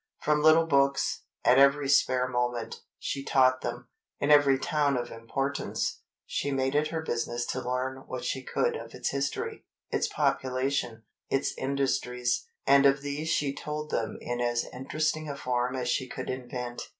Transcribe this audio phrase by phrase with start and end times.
[0.23, 3.87] From little books, at every spare moment, she taught them.
[4.19, 8.75] In every town of importance, she made it her business to learn what she could
[8.75, 14.65] of its history, its population, its industries, and of these she told them in as
[14.73, 16.89] interesting a form as she could invent.